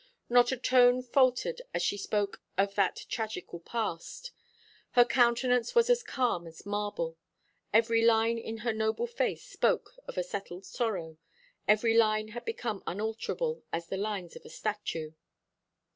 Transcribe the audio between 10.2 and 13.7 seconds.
settled sorrow, every line had become unalterable